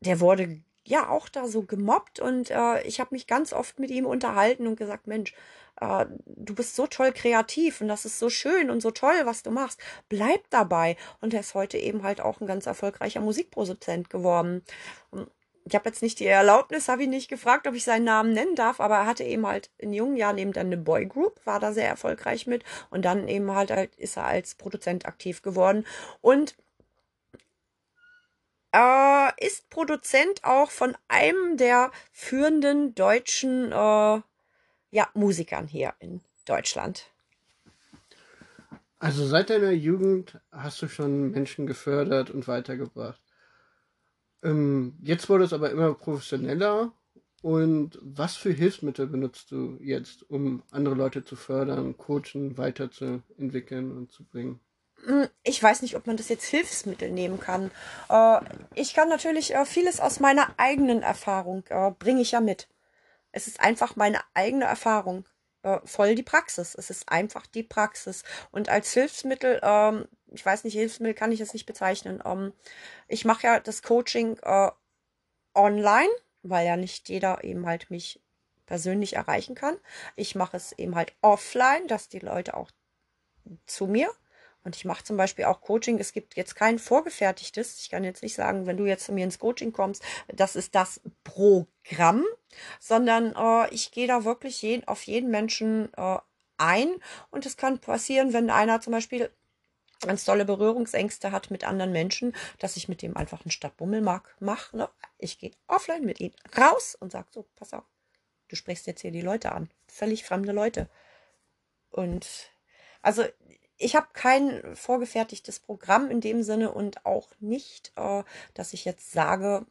der 0.00 0.20
wurde 0.20 0.62
ja 0.88 1.08
auch 1.08 1.28
da 1.28 1.46
so 1.46 1.62
gemobbt 1.62 2.20
und 2.20 2.50
äh, 2.50 2.82
ich 2.82 3.00
habe 3.00 3.14
mich 3.14 3.26
ganz 3.26 3.52
oft 3.52 3.78
mit 3.78 3.90
ihm 3.90 4.06
unterhalten 4.06 4.66
und 4.66 4.76
gesagt, 4.76 5.06
Mensch, 5.06 5.34
äh, 5.80 6.06
du 6.26 6.54
bist 6.54 6.76
so 6.76 6.86
toll 6.86 7.12
kreativ 7.12 7.80
und 7.80 7.88
das 7.88 8.04
ist 8.04 8.18
so 8.18 8.30
schön 8.30 8.70
und 8.70 8.80
so 8.80 8.90
toll, 8.90 9.14
was 9.24 9.42
du 9.42 9.50
machst. 9.50 9.80
Bleib 10.08 10.48
dabei. 10.50 10.96
Und 11.20 11.34
er 11.34 11.40
ist 11.40 11.54
heute 11.54 11.78
eben 11.78 12.02
halt 12.02 12.20
auch 12.20 12.40
ein 12.40 12.46
ganz 12.46 12.66
erfolgreicher 12.66 13.20
Musikproduzent 13.20 14.10
geworden. 14.10 14.62
ich 15.66 15.74
habe 15.74 15.88
jetzt 15.88 16.02
nicht 16.02 16.20
die 16.20 16.26
Erlaubnis, 16.26 16.88
habe 16.88 17.04
ihn 17.04 17.10
nicht 17.10 17.28
gefragt, 17.30 17.66
ob 17.66 17.74
ich 17.74 17.84
seinen 17.84 18.04
Namen 18.04 18.32
nennen 18.32 18.54
darf, 18.54 18.80
aber 18.80 18.96
er 18.96 19.06
hatte 19.06 19.24
eben 19.24 19.46
halt 19.46 19.70
in 19.78 19.92
jungen 19.94 20.16
Jahren 20.16 20.38
eben 20.38 20.52
dann 20.52 20.66
eine 20.66 20.76
Boygroup, 20.76 21.40
war 21.46 21.58
da 21.60 21.72
sehr 21.72 21.88
erfolgreich 21.88 22.46
mit 22.46 22.64
und 22.90 23.04
dann 23.04 23.28
eben 23.28 23.50
halt, 23.54 23.70
halt 23.70 23.94
ist 23.96 24.18
er 24.18 24.26
als 24.26 24.56
Produzent 24.56 25.06
aktiv 25.06 25.42
geworden 25.42 25.86
und 26.20 26.54
äh, 28.74 29.46
ist 29.46 29.70
Produzent 29.70 30.42
auch 30.42 30.70
von 30.70 30.96
einem 31.08 31.56
der 31.56 31.92
führenden 32.12 32.94
deutschen 32.94 33.70
äh, 33.70 34.20
ja, 34.90 35.08
Musikern 35.14 35.66
hier 35.68 35.94
in 36.00 36.20
Deutschland. 36.44 37.06
Also 38.98 39.26
seit 39.26 39.50
deiner 39.50 39.70
Jugend 39.70 40.40
hast 40.50 40.82
du 40.82 40.88
schon 40.88 41.30
Menschen 41.30 41.66
gefördert 41.66 42.30
und 42.30 42.48
weitergebracht. 42.48 43.20
Ähm, 44.42 44.94
jetzt 45.02 45.28
wurde 45.28 45.44
es 45.44 45.52
aber 45.52 45.70
immer 45.70 45.94
professioneller. 45.94 46.92
Und 47.42 47.98
was 48.00 48.36
für 48.36 48.50
Hilfsmittel 48.50 49.06
benutzt 49.06 49.52
du 49.52 49.76
jetzt, 49.80 50.28
um 50.30 50.62
andere 50.70 50.94
Leute 50.94 51.22
zu 51.22 51.36
fördern, 51.36 51.96
coachen, 51.98 52.56
weiterzuentwickeln 52.56 53.92
und 53.92 54.10
zu 54.10 54.24
bringen? 54.24 54.60
Hm, 55.02 55.28
ich 55.42 55.62
weiß 55.62 55.82
nicht, 55.82 55.96
ob 55.96 56.06
man 56.06 56.16
das 56.16 56.28
jetzt 56.28 56.46
Hilfsmittel 56.46 57.10
nehmen 57.10 57.40
kann. 57.40 57.70
Äh, 58.08 58.40
ich 58.74 58.94
kann 58.94 59.08
natürlich 59.08 59.54
äh, 59.54 59.64
vieles 59.64 60.00
aus 60.00 60.20
meiner 60.20 60.48
eigenen 60.56 61.02
Erfahrung 61.02 61.64
äh, 61.68 61.90
bringe 61.90 62.22
ich 62.22 62.32
ja 62.32 62.40
mit. 62.40 62.68
Es 63.32 63.46
ist 63.46 63.60
einfach 63.60 63.96
meine 63.96 64.20
eigene 64.34 64.64
Erfahrung. 64.64 65.24
voll 65.84 66.14
die 66.14 66.22
Praxis. 66.22 66.74
Es 66.74 66.90
ist 66.90 67.08
einfach 67.08 67.46
die 67.46 67.62
Praxis. 67.62 68.22
Und 68.52 68.68
als 68.68 68.92
Hilfsmittel, 68.92 69.60
ähm, 69.62 70.06
ich 70.28 70.44
weiß 70.44 70.64
nicht, 70.64 70.74
Hilfsmittel 70.74 71.14
kann 71.14 71.32
ich 71.32 71.40
es 71.40 71.54
nicht 71.54 71.66
bezeichnen. 71.66 72.22
Ähm, 72.24 72.52
ich 73.08 73.24
mache 73.24 73.46
ja 73.46 73.60
das 73.60 73.82
Coaching 73.82 74.38
online, 75.54 76.10
weil 76.42 76.66
ja 76.66 76.76
nicht 76.76 77.08
jeder 77.08 77.42
eben 77.44 77.66
halt 77.66 77.90
mich 77.90 78.20
persönlich 78.66 79.16
erreichen 79.16 79.54
kann. 79.54 79.76
Ich 80.16 80.34
mache 80.34 80.56
es 80.56 80.72
eben 80.72 80.94
halt 80.94 81.14
offline, 81.22 81.88
dass 81.88 82.08
die 82.08 82.18
Leute 82.18 82.54
auch 82.54 82.70
zu 83.66 83.86
mir 83.86 84.10
und 84.64 84.74
ich 84.76 84.84
mache 84.84 85.04
zum 85.04 85.16
Beispiel 85.16 85.44
auch 85.44 85.60
Coaching. 85.60 85.98
Es 85.98 86.12
gibt 86.12 86.36
jetzt 86.36 86.56
kein 86.56 86.78
vorgefertigtes. 86.78 87.80
Ich 87.80 87.90
kann 87.90 88.02
jetzt 88.02 88.22
nicht 88.22 88.34
sagen, 88.34 88.66
wenn 88.66 88.78
du 88.78 88.86
jetzt 88.86 89.04
zu 89.04 89.12
mir 89.12 89.24
ins 89.24 89.38
Coaching 89.38 89.72
kommst, 89.72 90.02
das 90.28 90.56
ist 90.56 90.74
das 90.74 91.00
Programm, 91.22 92.24
sondern 92.80 93.34
äh, 93.36 93.72
ich 93.74 93.92
gehe 93.92 94.06
da 94.06 94.24
wirklich 94.24 94.62
jeden, 94.62 94.88
auf 94.88 95.02
jeden 95.02 95.30
Menschen 95.30 95.92
äh, 95.96 96.18
ein. 96.56 96.94
Und 97.30 97.44
es 97.44 97.56
kann 97.58 97.78
passieren, 97.78 98.32
wenn 98.32 98.48
einer 98.48 98.80
zum 98.80 98.92
Beispiel 98.92 99.30
ganz 100.00 100.24
tolle 100.24 100.44
Berührungsängste 100.44 101.30
hat 101.30 101.50
mit 101.50 101.64
anderen 101.64 101.92
Menschen, 101.92 102.34
dass 102.58 102.76
ich 102.76 102.88
mit 102.88 103.02
dem 103.02 103.16
einfach 103.16 103.44
einen 103.44 103.50
Stadtbummel 103.50 104.00
mag, 104.00 104.34
mache. 104.40 104.76
Ne? 104.76 104.88
Ich 105.18 105.38
gehe 105.38 105.52
offline 105.66 106.04
mit 106.04 106.20
ihm 106.20 106.32
raus 106.56 106.96
und 106.98 107.12
sage 107.12 107.28
so, 107.30 107.46
pass 107.56 107.74
auf, 107.74 107.84
du 108.48 108.56
sprichst 108.56 108.86
jetzt 108.86 109.02
hier 109.02 109.12
die 109.12 109.22
Leute 109.22 109.52
an. 109.52 109.70
Völlig 109.88 110.24
fremde 110.24 110.52
Leute. 110.52 110.88
Und 111.90 112.50
also 113.02 113.24
ich 113.78 113.96
habe 113.96 114.08
kein 114.12 114.76
vorgefertigtes 114.76 115.60
Programm 115.60 116.10
in 116.10 116.20
dem 116.20 116.42
Sinne 116.42 116.72
und 116.72 117.04
auch 117.04 117.28
nicht, 117.40 117.92
äh, 117.96 118.22
dass 118.54 118.72
ich 118.72 118.84
jetzt 118.84 119.12
sage, 119.12 119.66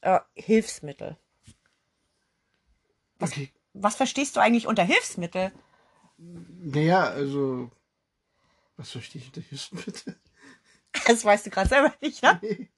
äh, 0.00 0.20
Hilfsmittel. 0.34 1.16
Was, 3.18 3.32
okay. 3.32 3.52
was 3.72 3.96
verstehst 3.96 4.36
du 4.36 4.40
eigentlich 4.40 4.66
unter 4.66 4.84
Hilfsmittel? 4.84 5.52
Naja, 6.18 7.04
also, 7.04 7.70
was 8.76 8.90
verstehe 8.90 9.20
ich 9.20 9.28
unter 9.28 9.40
Hilfsmittel? 9.40 10.16
Das 11.06 11.24
weißt 11.24 11.46
du 11.46 11.50
gerade 11.50 11.70
selber 11.70 11.94
nicht, 12.02 12.22
ne? 12.22 12.38
Nee. 12.42 12.70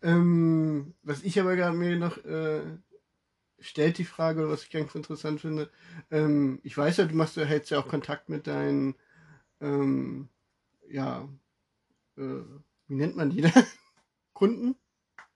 Ähm, 0.00 0.94
was 1.02 1.22
ich 1.22 1.38
aber 1.38 1.54
gerade 1.54 1.76
mir 1.76 1.96
noch 1.96 2.16
äh, 2.24 2.62
stellt 3.58 3.98
die 3.98 4.04
Frage, 4.04 4.48
was 4.48 4.64
ich 4.64 4.70
ganz 4.70 4.94
interessant 4.94 5.40
finde. 5.40 5.70
Ähm, 6.10 6.60
ich 6.62 6.76
weiß 6.76 6.98
ja, 6.98 7.04
du 7.04 7.14
machst, 7.14 7.36
hältst 7.36 7.70
ja 7.70 7.78
auch 7.78 7.88
Kontakt 7.88 8.28
mit 8.28 8.46
deinen, 8.46 8.94
ähm, 9.60 10.28
ja, 10.88 11.28
äh, 12.16 12.42
wie 12.88 12.94
nennt 12.94 13.16
man 13.16 13.30
die 13.30 13.42
da? 13.42 13.50
Kunden? 14.32 14.76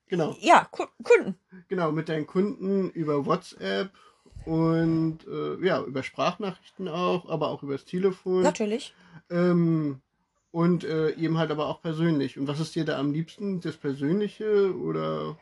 Genau. 0.06 0.36
Ja, 0.40 0.66
Ku 0.70 0.86
Kunden. 1.02 1.36
Genau, 1.68 1.92
mit 1.92 2.08
deinen 2.08 2.26
Kunden 2.26 2.90
über 2.90 3.26
WhatsApp 3.26 3.92
und 4.44 5.18
äh, 5.26 5.64
ja, 5.64 5.82
über 5.82 6.02
Sprachnachrichten 6.02 6.88
auch, 6.88 7.28
aber 7.28 7.48
auch 7.48 7.62
übers 7.62 7.84
Telefon. 7.84 8.42
Natürlich. 8.42 8.94
Ähm, 9.30 10.00
und 10.50 10.84
äh, 10.84 11.12
eben 11.12 11.38
halt 11.38 11.50
aber 11.50 11.66
auch 11.66 11.80
persönlich. 11.80 12.38
Und 12.38 12.48
was 12.48 12.58
ist 12.58 12.74
dir 12.74 12.84
da 12.84 12.98
am 12.98 13.12
liebsten? 13.12 13.60
Das 13.60 13.76
Persönliche 13.76 14.76
oder? 14.76 15.38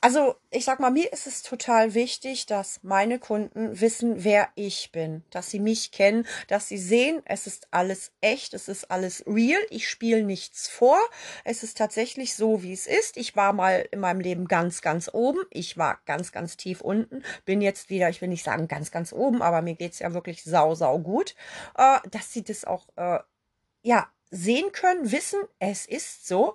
Also, 0.00 0.36
ich 0.50 0.64
sag 0.64 0.78
mal, 0.78 0.92
mir 0.92 1.12
ist 1.12 1.26
es 1.26 1.42
total 1.42 1.92
wichtig, 1.94 2.46
dass 2.46 2.84
meine 2.84 3.18
Kunden 3.18 3.80
wissen, 3.80 4.22
wer 4.22 4.48
ich 4.54 4.92
bin, 4.92 5.24
dass 5.30 5.50
sie 5.50 5.58
mich 5.58 5.90
kennen, 5.90 6.24
dass 6.46 6.68
sie 6.68 6.78
sehen, 6.78 7.20
es 7.24 7.48
ist 7.48 7.66
alles 7.72 8.12
echt, 8.20 8.54
es 8.54 8.68
ist 8.68 8.92
alles 8.92 9.24
real, 9.26 9.60
ich 9.70 9.88
spiele 9.88 10.22
nichts 10.22 10.68
vor, 10.68 11.00
es 11.44 11.64
ist 11.64 11.76
tatsächlich 11.76 12.36
so, 12.36 12.62
wie 12.62 12.72
es 12.72 12.86
ist. 12.86 13.16
Ich 13.16 13.34
war 13.34 13.52
mal 13.52 13.88
in 13.90 13.98
meinem 13.98 14.20
Leben 14.20 14.46
ganz, 14.46 14.82
ganz 14.82 15.10
oben, 15.12 15.40
ich 15.50 15.76
war 15.76 15.98
ganz, 16.06 16.30
ganz 16.30 16.56
tief 16.56 16.80
unten, 16.80 17.24
bin 17.44 17.60
jetzt 17.60 17.90
wieder, 17.90 18.08
ich 18.08 18.20
will 18.20 18.28
nicht 18.28 18.44
sagen 18.44 18.68
ganz, 18.68 18.92
ganz 18.92 19.12
oben, 19.12 19.42
aber 19.42 19.62
mir 19.62 19.74
geht's 19.74 19.98
ja 19.98 20.14
wirklich 20.14 20.44
sau, 20.44 20.76
sau 20.76 21.00
gut, 21.00 21.34
äh, 21.76 21.98
dass 22.08 22.32
sie 22.32 22.44
das 22.44 22.64
auch, 22.64 22.86
äh, 22.94 23.18
ja, 23.82 24.06
sehen 24.30 24.70
können, 24.70 25.10
wissen, 25.10 25.40
es 25.58 25.86
ist 25.86 26.28
so 26.28 26.54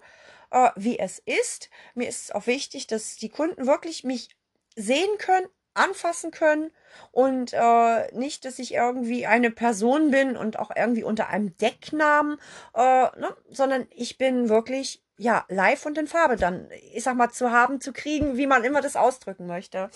äh, 0.54 0.70
wie 0.76 1.00
es 1.00 1.20
ist. 1.20 1.70
Mir 1.96 2.08
ist 2.08 2.24
es 2.24 2.32
auch 2.32 2.48
wichtig, 2.48 2.88
dass 2.88 3.18
die 3.18 3.30
Kunden 3.30 3.68
wirklich 3.68 4.04
mich 4.04 4.30
sehen 4.76 5.18
können, 5.18 5.48
anfassen 5.74 6.30
können 6.30 6.72
und 7.12 7.52
äh, 7.54 8.16
nicht, 8.16 8.46
dass 8.46 8.60
ich 8.60 8.76
irgendwie 8.76 9.26
eine 9.26 9.50
Person 9.50 10.12
bin 10.12 10.38
und 10.38 10.60
auch 10.60 10.72
irgendwie 10.76 11.04
unter 11.04 11.30
einem 11.30 11.58
Decknamen, 11.58 12.38
äh, 12.76 12.80
ne, 12.80 13.36
sondern 13.50 13.88
ich 13.90 14.20
bin 14.20 14.50
wirklich 14.50 15.04
ja 15.18 15.46
live 15.50 15.86
und 15.88 15.98
in 15.98 16.08
Farbe 16.08 16.36
dann, 16.36 16.70
ich 16.94 17.04
sag 17.04 17.18
mal, 17.18 17.32
zu 17.32 17.52
haben, 17.52 17.82
zu 17.82 17.92
kriegen, 17.92 18.38
wie 18.38 18.48
man 18.48 18.64
immer 18.64 18.82
das 18.82 18.96
ausdrücken 18.96 19.48
möchte. 19.48 19.90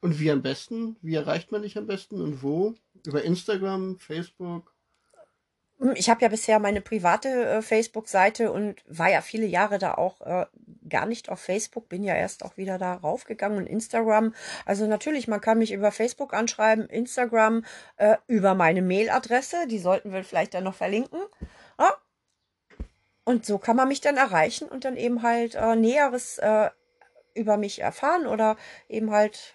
Und 0.00 0.20
wie 0.20 0.30
am 0.30 0.42
besten? 0.42 0.96
Wie 1.00 1.14
erreicht 1.14 1.52
man 1.52 1.62
dich 1.62 1.78
am 1.78 1.86
besten 1.86 2.20
und 2.20 2.42
wo? 2.42 2.74
Über 3.06 3.22
Instagram, 3.22 3.98
Facebook? 3.98 4.71
Hm, 5.82 5.94
ich 5.96 6.08
habe 6.08 6.22
ja 6.22 6.28
bisher 6.28 6.60
meine 6.60 6.80
private 6.80 7.28
äh, 7.28 7.62
Facebook-Seite 7.62 8.52
und 8.52 8.76
war 8.86 9.10
ja 9.10 9.20
viele 9.20 9.46
Jahre 9.46 9.78
da 9.78 9.94
auch 9.94 10.20
äh, 10.20 10.46
gar 10.88 11.06
nicht 11.06 11.28
auf 11.28 11.40
Facebook, 11.40 11.88
bin 11.88 12.04
ja 12.04 12.14
erst 12.14 12.44
auch 12.44 12.56
wieder 12.56 12.78
da 12.78 12.94
raufgegangen 12.94 13.58
und 13.58 13.66
Instagram. 13.66 14.32
Also 14.64 14.86
natürlich, 14.86 15.26
man 15.26 15.40
kann 15.40 15.58
mich 15.58 15.72
über 15.72 15.90
Facebook 15.90 16.34
anschreiben, 16.34 16.86
Instagram, 16.88 17.64
äh, 17.96 18.16
über 18.28 18.54
meine 18.54 18.80
Mailadresse, 18.80 19.66
die 19.66 19.80
sollten 19.80 20.12
wir 20.12 20.22
vielleicht 20.22 20.54
dann 20.54 20.64
noch 20.64 20.76
verlinken. 20.76 21.20
Ja. 21.78 21.96
Und 23.24 23.44
so 23.44 23.58
kann 23.58 23.76
man 23.76 23.88
mich 23.88 24.00
dann 24.00 24.16
erreichen 24.16 24.68
und 24.68 24.84
dann 24.84 24.96
eben 24.96 25.22
halt 25.22 25.56
äh, 25.56 25.76
Näheres 25.76 26.38
äh, 26.38 26.70
über 27.34 27.56
mich 27.56 27.80
erfahren 27.80 28.26
oder 28.26 28.56
eben 28.88 29.10
halt, 29.10 29.54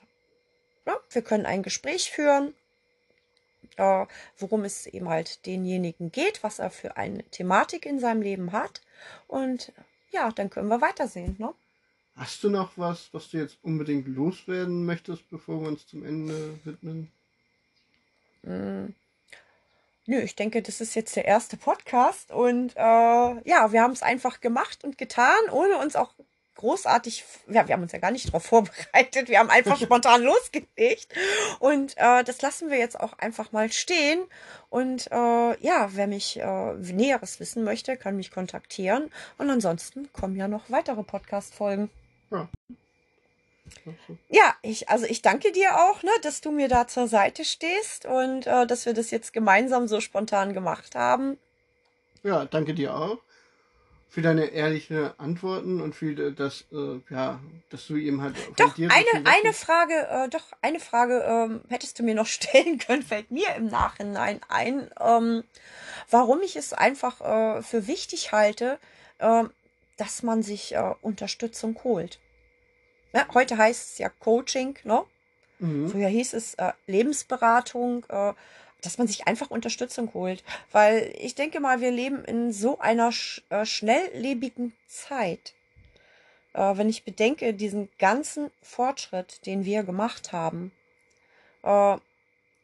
ja, 0.85 0.97
wir 1.09 1.21
können 1.21 1.45
ein 1.45 1.63
Gespräch 1.63 2.11
führen 2.11 2.53
worum 3.77 4.63
es 4.63 4.87
eben 4.87 5.09
halt 5.09 5.45
denjenigen 5.45 6.11
geht, 6.11 6.43
was 6.43 6.59
er 6.59 6.71
für 6.71 6.97
eine 6.97 7.23
Thematik 7.25 7.85
in 7.85 7.99
seinem 7.99 8.21
Leben 8.21 8.51
hat. 8.51 8.81
Und 9.27 9.71
ja, 10.11 10.31
dann 10.31 10.49
können 10.49 10.69
wir 10.69 10.81
weitersehen. 10.81 11.35
Ne? 11.39 11.53
Hast 12.15 12.43
du 12.43 12.49
noch 12.49 12.71
was, 12.77 13.13
was 13.13 13.29
du 13.29 13.37
jetzt 13.37 13.57
unbedingt 13.61 14.07
loswerden 14.07 14.85
möchtest, 14.85 15.29
bevor 15.29 15.61
wir 15.61 15.67
uns 15.67 15.85
zum 15.85 16.03
Ende 16.03 16.59
widmen? 16.63 17.11
Mm. 18.43 18.93
Nö, 20.09 20.21
ich 20.21 20.35
denke, 20.35 20.61
das 20.61 20.79
ist 20.79 20.95
jetzt 20.95 21.17
der 21.17 21.25
erste 21.25 21.57
Podcast 21.57 22.31
und 22.31 22.73
äh, 22.77 22.79
ja, 22.79 23.73
wir 23.73 23.81
haben 23.81 23.91
es 23.91 24.01
einfach 24.01 24.39
gemacht 24.39 24.85
und 24.85 24.97
getan, 24.97 25.49
ohne 25.51 25.77
uns 25.79 25.97
auch 25.97 26.13
großartig, 26.57 27.23
ja, 27.47 27.67
wir 27.67 27.73
haben 27.73 27.83
uns 27.83 27.91
ja 27.91 27.99
gar 27.99 28.11
nicht 28.11 28.27
darauf 28.27 28.43
vorbereitet, 28.43 29.29
wir 29.29 29.39
haben 29.39 29.49
einfach 29.49 29.79
spontan 29.81 30.23
losgelegt 30.23 31.07
und 31.59 31.95
äh, 31.97 32.23
das 32.23 32.41
lassen 32.41 32.69
wir 32.69 32.77
jetzt 32.77 32.99
auch 32.99 33.13
einfach 33.19 33.51
mal 33.51 33.71
stehen 33.71 34.19
und 34.69 35.07
äh, 35.11 35.63
ja, 35.63 35.89
wer 35.93 36.07
mich 36.07 36.39
äh, 36.39 36.73
Näheres 36.73 37.39
wissen 37.39 37.63
möchte, 37.63 37.95
kann 37.97 38.17
mich 38.17 38.31
kontaktieren 38.31 39.11
und 39.37 39.49
ansonsten 39.49 40.11
kommen 40.11 40.35
ja 40.35 40.47
noch 40.47 40.69
weitere 40.69 41.03
Podcast-Folgen. 41.03 41.89
Ja. 42.31 42.49
Ja, 44.29 44.55
ich, 44.61 44.89
also 44.89 45.05
ich 45.05 45.21
danke 45.21 45.51
dir 45.51 45.75
auch, 45.75 46.01
ne, 46.01 46.11
dass 46.21 46.39
du 46.39 46.51
mir 46.51 46.69
da 46.69 46.87
zur 46.87 47.07
Seite 47.07 47.43
stehst 47.43 48.05
und 48.05 48.47
äh, 48.47 48.65
dass 48.65 48.85
wir 48.85 48.93
das 48.93 49.11
jetzt 49.11 49.33
gemeinsam 49.33 49.87
so 49.87 49.99
spontan 49.99 50.53
gemacht 50.53 50.95
haben. 50.95 51.37
Ja, 52.23 52.45
danke 52.45 52.73
dir 52.73 52.95
auch 52.95 53.19
für 54.09 54.21
deine 54.21 54.45
ehrlichen 54.45 55.11
Antworten 55.19 55.81
und 55.81 55.93
für 55.93 56.31
das, 56.31 56.65
äh, 56.71 56.99
ja, 57.09 57.39
dass 57.69 57.87
du 57.87 57.95
ihm 57.95 58.21
halt. 58.21 58.35
Doch, 58.55 58.77
eine, 58.77 58.91
eine 59.25 59.53
Frage, 59.53 59.93
äh, 60.09 60.29
doch, 60.29 60.43
eine 60.61 60.79
Frage 60.79 61.23
ähm, 61.27 61.61
hättest 61.69 61.99
du 61.99 62.03
mir 62.03 62.15
noch 62.15 62.25
stellen 62.27 62.79
können, 62.79 63.03
fällt 63.03 63.31
mir 63.31 63.55
im 63.55 63.67
Nachhinein 63.67 64.39
ein, 64.47 64.89
ähm, 64.99 65.43
warum 66.09 66.41
ich 66.41 66.55
es 66.55 66.73
einfach 66.73 67.21
äh, 67.21 67.61
für 67.61 67.87
wichtig 67.87 68.31
halte, 68.31 68.79
äh, 69.19 69.43
dass 69.97 70.23
man 70.23 70.41
sich 70.41 70.75
äh, 70.75 70.93
Unterstützung 71.01 71.79
holt. 71.83 72.19
Ja, 73.13 73.25
heute 73.33 73.57
heißt 73.57 73.93
es 73.93 73.97
ja 73.97 74.09
Coaching, 74.09 74.77
ne? 74.83 75.03
Mhm. 75.59 75.89
Früher 75.89 76.07
hieß 76.07 76.33
es 76.33 76.53
äh, 76.55 76.71
Lebensberatung, 76.85 78.05
äh, 78.09 78.33
dass 78.87 78.97
man 78.97 79.07
sich 79.07 79.27
einfach 79.27 79.51
Unterstützung 79.51 80.13
holt. 80.13 80.45
Weil 80.71 81.13
ich 81.19 81.35
denke 81.35 81.59
mal, 81.59 81.81
wir 81.81 81.91
leben 81.91 82.23
in 82.23 82.53
so 82.53 82.79
einer 82.79 83.11
sch 83.11 83.43
äh, 83.49 83.65
schnelllebigen 83.65 84.71
Zeit. 84.87 85.55
Äh, 86.53 86.77
wenn 86.77 86.87
ich 86.87 87.03
bedenke, 87.03 87.53
diesen 87.53 87.89
ganzen 87.99 88.49
Fortschritt, 88.61 89.45
den 89.45 89.65
wir 89.65 89.83
gemacht 89.83 90.31
haben. 90.31 90.71
Äh, 91.63 91.97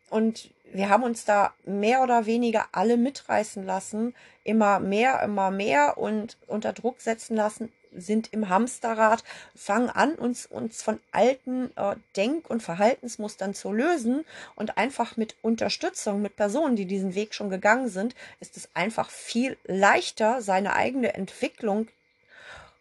und 0.09 0.49
wir 0.71 0.87
haben 0.87 1.03
uns 1.03 1.25
da 1.25 1.53
mehr 1.65 2.01
oder 2.01 2.25
weniger 2.25 2.67
alle 2.71 2.95
mitreißen 2.95 3.65
lassen, 3.65 4.15
immer 4.45 4.79
mehr, 4.79 5.21
immer 5.23 5.51
mehr 5.51 5.97
und 5.97 6.37
unter 6.47 6.71
Druck 6.71 7.01
setzen 7.01 7.35
lassen, 7.35 7.69
sind 7.95 8.31
im 8.33 8.49
Hamsterrad, 8.49 9.23
fangen 9.55 9.89
an, 9.89 10.15
uns, 10.15 10.45
uns 10.45 10.81
von 10.81 10.99
alten 11.11 11.75
äh, 11.75 11.95
Denk- 12.15 12.49
und 12.49 12.61
Verhaltensmustern 12.61 13.53
zu 13.53 13.71
lösen. 13.71 14.25
Und 14.55 14.77
einfach 14.77 15.17
mit 15.17 15.35
Unterstützung, 15.41 16.21
mit 16.21 16.35
Personen, 16.35 16.75
die 16.75 16.85
diesen 16.85 17.15
Weg 17.15 17.33
schon 17.33 17.49
gegangen 17.49 17.89
sind, 17.89 18.15
ist 18.39 18.57
es 18.57 18.69
einfach 18.73 19.09
viel 19.09 19.57
leichter, 19.65 20.41
seine 20.41 20.73
eigene 20.73 21.13
Entwicklung 21.13 21.87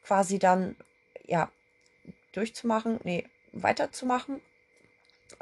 quasi 0.05 0.39
dann, 0.39 0.77
ja, 1.27 1.51
durchzumachen, 2.33 2.99
nee, 3.05 3.27
weiterzumachen 3.53 4.41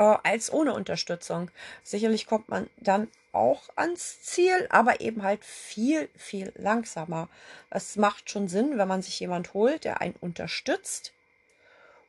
äh, 0.00 0.16
als 0.24 0.50
ohne 0.50 0.72
Unterstützung. 0.72 1.50
Sicherlich 1.84 2.26
kommt 2.26 2.48
man 2.48 2.70
dann 2.78 3.08
auch 3.32 3.68
ans 3.76 4.22
Ziel, 4.22 4.66
aber 4.70 5.00
eben 5.00 5.22
halt 5.22 5.44
viel, 5.44 6.08
viel 6.16 6.52
langsamer. 6.56 7.28
Es 7.68 7.96
macht 7.96 8.30
schon 8.30 8.48
Sinn, 8.48 8.78
wenn 8.78 8.88
man 8.88 9.02
sich 9.02 9.20
jemand 9.20 9.52
holt, 9.52 9.84
der 9.84 10.00
einen 10.00 10.16
unterstützt. 10.20 11.12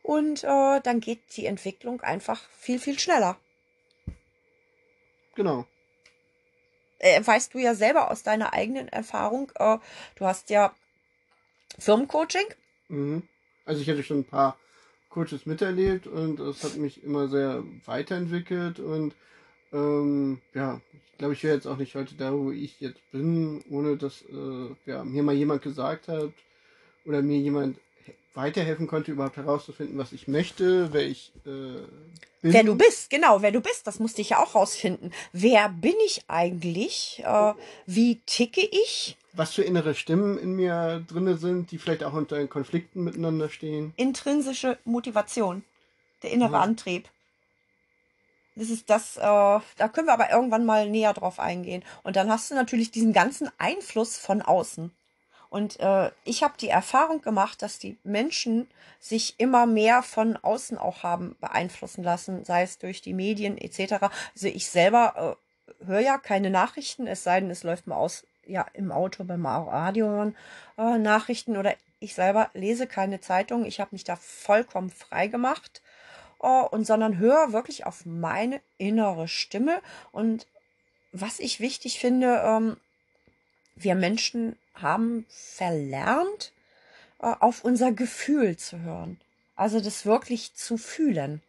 Und 0.03 0.43
äh, 0.45 0.79
dann 0.81 1.01
geht 1.01 1.19
die 1.35 1.45
Entwicklung 1.45 2.01
einfach 2.01 2.41
viel, 2.57 2.79
viel 2.79 2.97
schneller. 2.97 3.37
Genau. 5.35 5.65
Äh, 6.97 7.21
weißt 7.23 7.53
du 7.53 7.59
ja 7.59 7.75
selber 7.75 8.09
aus 8.09 8.23
deiner 8.23 8.53
eigenen 8.53 8.87
Erfahrung, 8.87 9.51
äh, 9.55 9.77
du 10.15 10.25
hast 10.25 10.49
ja 10.49 10.73
Firmencoaching. 11.77 12.47
Mhm. 12.87 13.27
Also 13.65 13.81
ich 13.81 13.89
hatte 13.89 14.03
schon 14.03 14.19
ein 14.19 14.25
paar 14.25 14.57
Coaches 15.11 15.45
miterlebt 15.45 16.07
und 16.07 16.39
es 16.39 16.63
hat 16.63 16.77
mich 16.77 17.03
immer 17.03 17.27
sehr 17.27 17.63
weiterentwickelt 17.85 18.79
und 18.79 19.13
ähm, 19.73 20.41
ja, 20.53 20.81
ich 20.93 21.17
glaube, 21.17 21.33
ich 21.33 21.43
wäre 21.43 21.55
jetzt 21.55 21.67
auch 21.67 21.77
nicht 21.77 21.95
heute 21.95 22.15
da, 22.15 22.33
wo 22.33 22.51
ich 22.51 22.79
jetzt 22.79 22.99
bin, 23.11 23.63
ohne 23.69 23.97
dass 23.97 24.23
äh, 24.23 24.75
ja, 24.85 25.03
mir 25.03 25.23
mal 25.23 25.35
jemand 25.35 25.61
gesagt 25.61 26.07
hat 26.07 26.31
oder 27.05 27.21
mir 27.21 27.37
jemand 27.37 27.77
weiterhelfen 28.33 28.87
konnte, 28.87 29.11
überhaupt 29.11 29.37
herauszufinden, 29.37 29.97
was 29.97 30.13
ich 30.13 30.27
möchte, 30.27 30.93
wer 30.93 31.05
ich 31.05 31.33
äh, 31.45 31.49
bin. 32.41 32.53
Wer 32.53 32.63
du 32.63 32.75
bist, 32.75 33.09
genau, 33.09 33.41
wer 33.41 33.51
du 33.51 33.61
bist, 33.61 33.85
das 33.87 33.99
musste 33.99 34.21
ich 34.21 34.29
ja 34.29 34.41
auch 34.41 34.55
rausfinden. 34.55 35.13
Wer 35.33 35.69
bin 35.69 35.95
ich 36.05 36.23
eigentlich? 36.27 37.21
Äh, 37.25 37.53
wie 37.85 38.21
ticke 38.25 38.61
ich? 38.61 39.17
Was 39.33 39.53
für 39.53 39.63
innere 39.63 39.95
Stimmen 39.95 40.37
in 40.37 40.53
mir 40.53 41.03
drinne 41.07 41.37
sind, 41.37 41.71
die 41.71 41.77
vielleicht 41.77 42.03
auch 42.03 42.13
unter 42.13 42.45
Konflikten 42.47 43.03
miteinander 43.03 43.49
stehen. 43.49 43.93
Intrinsische 43.95 44.77
Motivation, 44.83 45.63
der 46.23 46.31
innere 46.31 46.53
ja. 46.53 46.61
Antrieb. 46.61 47.09
Das 48.55 48.69
ist 48.69 48.89
das, 48.89 49.17
äh, 49.17 49.21
da 49.21 49.87
können 49.91 50.07
wir 50.07 50.13
aber 50.13 50.29
irgendwann 50.29 50.65
mal 50.65 50.89
näher 50.89 51.13
drauf 51.13 51.39
eingehen. 51.39 51.83
Und 52.03 52.15
dann 52.15 52.29
hast 52.29 52.51
du 52.51 52.55
natürlich 52.55 52.91
diesen 52.91 53.13
ganzen 53.13 53.49
Einfluss 53.57 54.17
von 54.17 54.41
außen. 54.41 54.91
Und 55.49 55.79
äh, 55.79 56.11
ich 56.23 56.43
habe 56.43 56.53
die 56.59 56.69
Erfahrung 56.69 57.21
gemacht, 57.21 57.61
dass 57.61 57.77
die 57.77 57.97
Menschen 58.03 58.69
sich 58.99 59.35
immer 59.37 59.65
mehr 59.65 60.01
von 60.01 60.37
außen 60.37 60.77
auch 60.77 61.03
haben 61.03 61.35
beeinflussen 61.41 62.03
lassen, 62.03 62.45
sei 62.45 62.63
es 62.63 62.77
durch 62.77 63.01
die 63.01 63.13
Medien 63.13 63.57
etc. 63.57 64.05
Also 64.33 64.47
ich 64.47 64.69
selber 64.69 65.37
äh, 65.81 65.85
höre 65.85 65.99
ja 65.99 66.17
keine 66.17 66.49
Nachrichten, 66.49 67.07
es 67.07 67.23
sei 67.23 67.41
denn, 67.41 67.49
es 67.49 67.63
läuft 67.63 67.87
mal 67.87 67.95
aus 67.95 68.25
ja 68.45 68.65
im 68.73 68.91
Auto 68.91 69.23
beim 69.23 69.45
Radio 69.45 70.07
hören 70.07 70.35
äh, 70.77 70.97
Nachrichten 70.97 71.57
oder 71.57 71.75
ich 71.99 72.15
selber 72.15 72.49
lese 72.53 72.87
keine 72.87 73.21
Zeitung. 73.21 73.65
Ich 73.65 73.79
habe 73.79 73.89
mich 73.93 74.03
da 74.03 74.15
vollkommen 74.15 74.89
frei 74.89 75.27
gemacht 75.27 75.81
äh, 76.41 76.47
und 76.47 76.85
sondern 76.85 77.17
höre 77.17 77.53
wirklich 77.53 77.85
auf 77.85 78.05
meine 78.05 78.61
innere 78.77 79.27
Stimme 79.27 79.81
und 80.11 80.47
was 81.13 81.39
ich 81.39 81.59
wichtig 81.59 81.99
finde, 81.99 82.41
ähm, 82.43 82.77
wir 83.75 83.95
Menschen 83.95 84.57
haben 84.73 85.25
verlernt, 85.29 86.53
äh, 87.19 87.33
auf 87.39 87.63
unser 87.63 87.91
Gefühl 87.91 88.57
zu 88.57 88.79
hören. 88.79 89.19
Also 89.55 89.79
das 89.79 90.05
wirklich 90.05 90.55
zu 90.55 90.77
fühlen. 90.77 91.41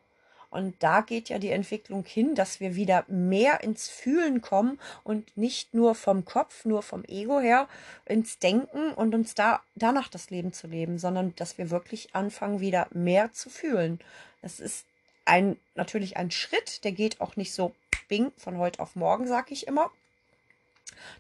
Und 0.53 0.75
da 0.83 1.01
geht 1.01 1.31
ja 1.31 1.39
die 1.39 1.49
Entwicklung 1.49 2.05
hin, 2.05 2.35
dass 2.35 2.61
wir 2.61 2.77
wieder 2.77 3.07
mehr 3.09 3.63
ins 3.63 3.89
Fühlen 3.89 4.43
kommen 4.43 4.79
und 5.03 5.35
nicht 5.35 5.73
nur 5.73 5.95
vom 5.95 6.27
Kopf, 6.27 6.67
nur 6.67 6.83
vom 6.83 7.05
Ego 7.05 7.41
her 7.41 7.69
ins 8.05 8.39
Denken 8.39 8.93
und 8.93 9.15
uns 9.15 9.35
da 9.35 9.63
danach 9.77 10.09
das 10.09 10.29
Leben 10.29 10.53
zu 10.53 10.67
leben, 10.67 10.99
sondern 10.99 11.35
dass 11.37 11.57
wir 11.57 11.71
wirklich 11.71 12.15
anfangen, 12.15 12.61
wieder 12.61 12.87
mehr 12.93 13.33
zu 13.33 13.49
fühlen. 13.49 13.99
Das 14.43 14.61
ist 14.61 14.85
ein 15.25 15.57
natürlich 15.75 16.19
ein 16.19 16.31
Schritt, 16.31 16.85
der 16.85 16.93
geht 16.93 17.23
auch 17.23 17.37
nicht 17.37 17.55
so 17.55 17.75
bing 18.09 18.31
von 18.37 18.59
heute 18.59 18.81
auf 18.81 18.95
morgen, 18.95 19.27
sage 19.27 19.55
ich 19.55 19.67
immer. 19.67 19.91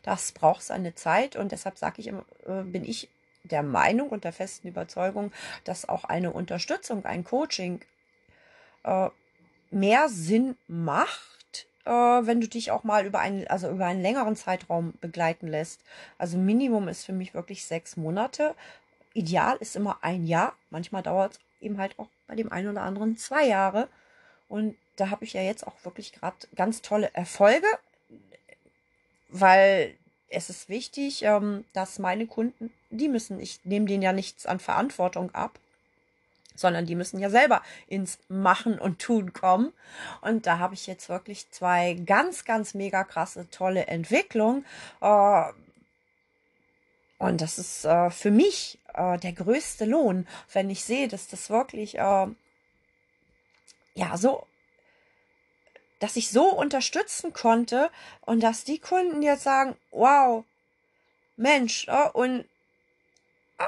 Das 0.03 0.33
braucht 0.33 0.62
seine 0.62 0.95
Zeit 0.95 1.37
und 1.37 1.53
deshalb 1.53 1.79
sage 1.79 2.03
ich 2.03 2.09
äh, 2.09 2.62
bin 2.64 2.85
ich 2.85 3.09
der 3.45 3.62
Meinung 3.62 4.11
und 4.11 4.25
der 4.25 4.35
festen 4.35 4.68
Überzeugung, 4.68 5.33
dass 5.64 5.88
auch 5.88 6.05
eine 6.05 6.33
Unterstützung, 6.33 7.07
ein 7.07 7.25
Coaching 7.25 7.81
äh, 8.85 9.09
mehr 9.72 10.08
Sinn 10.08 10.56
macht, 10.68 11.66
äh, 11.85 11.90
wenn 11.90 12.40
du 12.40 12.48
dich 12.48 12.70
auch 12.70 12.85
mal 12.85 13.06
über 13.06 13.18
einen, 13.18 13.46
also 13.48 13.68
über 13.70 13.87
einen 13.87 14.02
längeren 14.02 14.37
Zeitraum 14.37 14.94
begleiten 15.00 15.48
lässt. 15.48 15.80
Also 16.18 16.38
Minimum 16.38 16.88
ist 16.88 17.04
für 17.04 17.12
mich 17.12 17.35
wirklich 17.35 17.64
sechs 17.64 17.96
Monate. 17.96 18.54
Ideal 19.14 19.56
ist 19.58 19.76
immer 19.76 19.98
ein 20.02 20.26
Jahr. 20.26 20.54
Manchmal 20.70 21.02
dauert 21.02 21.32
es 21.32 21.40
eben 21.61 21.78
halt 21.78 21.98
auch 21.98 22.08
bei 22.26 22.35
dem 22.35 22.52
einen 22.52 22.68
oder 22.68 22.82
anderen 22.82 23.16
zwei 23.16 23.46
Jahre. 23.46 23.88
Und 24.48 24.76
da 24.96 25.11
habe 25.11 25.24
ich 25.24 25.32
ja 25.32 25.42
jetzt 25.42 25.66
auch 25.66 25.74
wirklich 25.85 26.12
gerade 26.12 26.37
ganz 26.54 26.82
tolle 26.82 27.11
Erfolge, 27.14 27.66
weil 29.28 29.94
es 30.28 30.50
ist 30.50 30.68
wichtig, 30.68 31.22
ähm, 31.22 31.64
dass 31.72 31.98
meine 31.98 32.26
Kunden, 32.26 32.72
die 32.90 33.08
müssen, 33.08 33.40
ich 33.40 33.61
nehme 33.64 33.87
denen 33.87 34.02
ja 34.02 34.12
nichts 34.12 34.46
an 34.46 34.61
Verantwortung 34.61 35.35
ab, 35.35 35.58
sondern 36.54 36.86
die 36.86 36.94
müssen 36.94 37.18
ja 37.18 37.30
selber 37.30 37.62
ins 37.86 38.18
Machen 38.28 38.78
und 38.78 39.00
Tun 39.00 39.32
kommen. 39.32 39.72
Und 40.20 40.46
da 40.46 40.58
habe 40.58 40.74
ich 40.74 40.86
jetzt 40.86 41.08
wirklich 41.08 41.50
zwei 41.50 41.94
ganz, 41.94 42.44
ganz 42.44 42.74
mega 42.74 43.04
krasse, 43.04 43.48
tolle 43.50 43.86
Entwicklungen. 43.86 44.64
Äh, 45.00 45.44
und 47.18 47.40
das 47.40 47.58
ist 47.58 47.84
äh, 47.84 48.10
für 48.10 48.30
mich 48.30 48.78
äh, 48.94 49.18
der 49.18 49.32
größte 49.32 49.84
Lohn, 49.84 50.26
wenn 50.52 50.70
ich 50.70 50.84
sehe, 50.84 51.08
dass 51.08 51.28
das 51.28 51.50
wirklich, 51.50 51.94
ja, 51.94 52.30
so, 54.16 54.46
dass 55.98 56.16
ich 56.16 56.30
so 56.30 56.46
unterstützen 56.46 57.32
konnte 57.32 57.90
und 58.22 58.42
dass 58.42 58.64
die 58.64 58.78
Kunden 58.78 59.22
jetzt 59.22 59.44
sagen, 59.44 59.76
wow, 59.90 60.44
Mensch, 61.36 61.86
und 62.14 62.44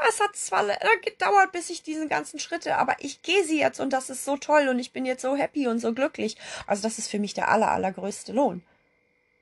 es 0.08 0.20
hat 0.20 0.36
zwar 0.36 0.64
gedauert, 1.02 1.52
bis 1.52 1.70
ich 1.70 1.82
diese 1.82 2.08
ganzen 2.08 2.38
Schritte, 2.38 2.76
aber 2.76 2.96
ich 3.00 3.22
gehe 3.22 3.44
sie 3.44 3.58
jetzt 3.58 3.80
und 3.80 3.92
das 3.92 4.10
ist 4.10 4.24
so 4.24 4.36
toll 4.36 4.68
und 4.68 4.78
ich 4.78 4.92
bin 4.92 5.04
jetzt 5.04 5.22
so 5.22 5.36
happy 5.36 5.66
und 5.66 5.78
so 5.78 5.92
glücklich. 5.92 6.36
Also 6.66 6.82
das 6.82 6.98
ist 6.98 7.08
für 7.08 7.18
mich 7.18 7.34
der 7.34 7.48
aller, 7.48 7.70
allergrößte 7.70 8.32
Lohn. 8.32 8.62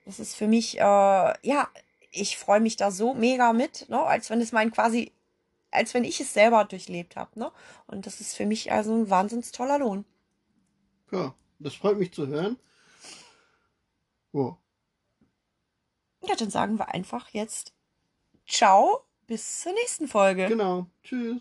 Das 0.05 0.19
ist 0.19 0.35
für 0.35 0.49
mich, 0.49 0.79
äh, 0.79 0.83
ja, 0.83 1.69
ich 2.11 2.37
freue 2.37 2.61
mich 2.61 2.77
da 2.77 2.91
so 2.91 3.15
mega 3.15 3.53
mit, 3.53 3.88
ne, 3.88 4.01
als 4.03 4.31
wenn 4.31 4.41
es 4.41 4.53
mein 4.53 4.73
quasi, 4.73 5.12
als 5.71 5.95
wenn 5.95 6.05
ich 6.05 6.21
es 6.21 6.35
selber 6.35 6.65
durchlebt 6.65 7.17
habe, 7.17 7.38
ne? 7.38 7.53
Und 7.87 8.07
das 8.07 8.21
ist 8.21 8.37
für 8.37 8.47
mich 8.47 8.73
also 8.73 8.93
ein 8.93 9.11
wahnsinns 9.11 9.53
toller 9.53 9.79
Lohn. 9.79 10.05
Ja, 11.11 11.35
das 11.59 11.75
freut 11.75 11.99
mich 11.99 12.12
zu 12.12 12.27
hören. 12.27 12.59
Oh. 14.33 14.57
Ja, 16.25 16.35
dann 16.37 16.51
sagen 16.51 16.79
wir 16.79 16.88
einfach 16.88 17.29
jetzt 17.31 17.73
Ciao 18.47 19.05
bis 19.33 19.61
zur 19.62 19.73
nächsten 19.73 20.09
Folge. 20.09 20.47
Genau. 20.47 20.87
Tschüss. 21.03 21.40